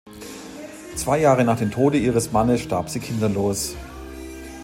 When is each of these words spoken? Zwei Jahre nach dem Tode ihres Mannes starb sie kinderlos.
Zwei 0.95 1.19
Jahre 1.19 1.43
nach 1.43 1.59
dem 1.59 1.69
Tode 1.69 1.99
ihres 1.99 2.31
Mannes 2.31 2.61
starb 2.61 2.89
sie 2.89 2.99
kinderlos. 2.99 3.75